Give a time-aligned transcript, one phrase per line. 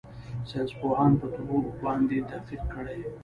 [0.51, 2.99] ساينسپوهانو په دو باندې تحقيق کړى.